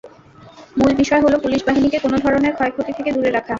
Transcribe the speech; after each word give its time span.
মূল 0.77 0.91
বিষয় 1.01 1.21
হলো, 1.21 1.37
পুলিশ 1.39 1.61
বাহিনীকে 1.67 1.97
কোনো 1.99 2.17
ধরনের 2.19 2.53
ক্ষয়ক্ষতি 2.53 2.91
থেকে 2.97 3.09
দূরে 3.11 3.31
রাখা। 3.31 3.49